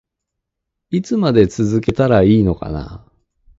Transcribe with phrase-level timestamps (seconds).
[0.89, 2.71] いつまでこれを続けたらいいのか